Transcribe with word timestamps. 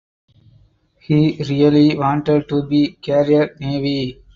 He 0.99 1.37
really 1.47 1.95
wanted 1.95 2.49
to 2.49 2.63
be 2.67 2.93
career 3.03 3.55
Navy. 3.59 4.23